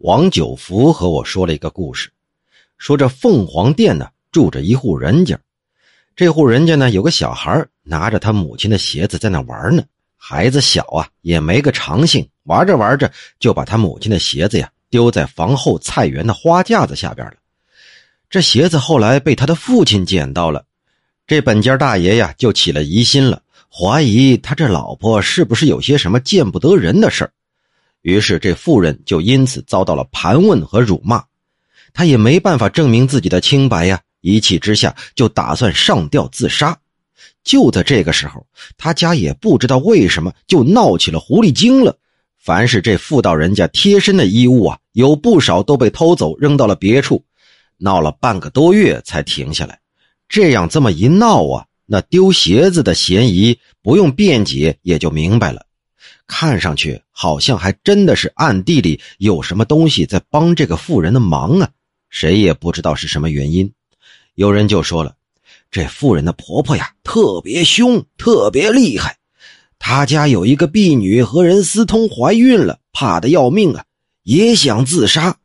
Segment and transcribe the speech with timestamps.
[0.00, 2.10] 王九福和我说了一个故事，
[2.78, 5.38] 说这凤凰殿呢住着一户人家，
[6.16, 9.82] 这户人家呢有个小孩拿着他母亲的鞋子在那玩呢。
[10.16, 17.34] 孩子小啊，也没个长性，玩着玩着就把他母亲的鞋子呀丢在房后菜园的花架子下边了。
[18.30, 20.64] 这鞋子后来被他的父亲捡到了，
[21.26, 27.32] 这本家大爷呀就起了疑心了，怀疑他这老婆是不是有些什么见不得人的事儿。
[28.02, 31.22] 于是这妇人就因此遭到了盘问和辱骂，
[31.92, 36.78] 他也没办法证明自己的清白呀，一气之下就打算上吊自杀。
[37.44, 38.46] 就在这个时候，
[38.76, 41.96] 他家也不知道为什么就闹起了狐狸精了。
[42.38, 47.24] 凡是这妇道人家贴身的衣物啊，有不少都被偷走，扔到了别处。
[47.76, 49.78] 闹了半个多月才停下来。
[50.28, 55.66] 这样这么一闹啊，那丢鞋子的嫌疑不用辩解也就明白了。
[56.26, 61.68] 看上去好像还真的是暗地里有什么东西在帮这个妇人的忙啊。
[62.08, 63.72] 谁也不知道是什么原因。
[64.34, 65.14] 有人就说了。
[65.72, 69.18] 这妇人的婆婆呀，特别凶，特别厉害。
[69.78, 73.84] 她家有一个婢女和人私通怀孕了，怕得要命啊，
[74.24, 75.36] 也想自杀。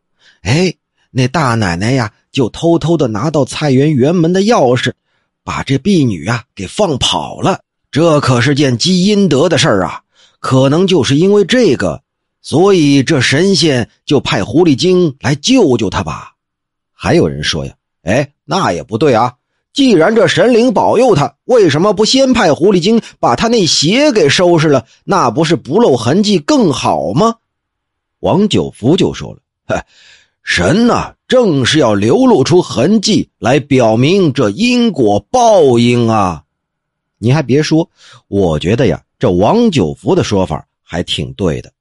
[0.41, 0.73] 哎，
[1.11, 4.93] 那大奶奶呀，就偷偷的拿到菜园园门的钥匙，
[5.43, 7.61] 把这婢女啊给放跑了。
[7.91, 10.01] 这可是件积阴德的事儿啊！
[10.45, 12.03] 可能就是因为这个，
[12.39, 16.33] 所以这神仙就派狐狸精来救救他吧。
[16.93, 19.33] 还有人说呀，哎，那也不对啊。
[19.73, 24.85] 既然这神灵保佑他，为什么不先派狐狸精把他那鞋给收拾了？
[25.03, 27.37] 那不是不露痕迹更好吗？
[28.19, 29.83] 王九福就说了
[30.45, 36.43] ：“神呐，正是要流露出痕迹来表明这因果报应啊！
[37.17, 37.89] 你还别说，
[38.27, 41.71] 我觉得呀，这王九福的说法还挺对的。”